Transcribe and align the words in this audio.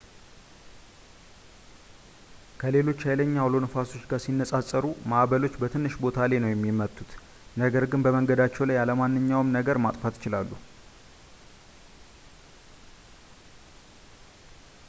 ከሌሎች 2.61 3.03
ሃይለኛ 3.07 3.35
አውሎ 3.43 3.53
ነፋሶች 3.65 4.03
ጋር 4.11 4.19
ሲነጻጸሩ 4.23 4.85
ማዕበሎች 5.11 5.59
በትንሽ 5.63 5.95
ቦታ 6.05 6.17
ላይ 6.31 6.39
ነው 6.45 6.51
የሚመቱት 6.53 7.11
ነገር 7.63 7.85
ግን 7.93 8.03
በመንገዳቸው 8.07 8.67
ላይ 8.71 8.79
ያለ 8.81 8.95
ማንኛውንም 9.01 9.55
ነገር 9.59 9.79
ማጥፋት 9.85 10.17
ይችላሉ 10.19 10.49